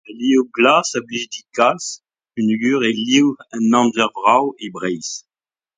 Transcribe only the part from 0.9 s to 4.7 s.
a blij din kalz peogwir eo liv an amzer vrav e